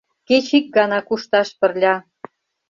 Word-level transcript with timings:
Кеч 0.27 0.47
ик 0.57 0.65
гана 0.77 0.99
кушташ 1.07 1.49
пырля». 1.59 1.95